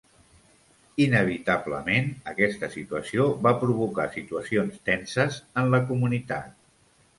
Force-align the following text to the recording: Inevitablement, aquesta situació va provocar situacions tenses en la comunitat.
Inevitablement, 1.03 2.09
aquesta 2.31 2.71
situació 2.77 3.27
va 3.49 3.53
provocar 3.65 4.09
situacions 4.17 4.83
tenses 4.91 5.41
en 5.63 5.73
la 5.77 5.85
comunitat. 5.93 6.61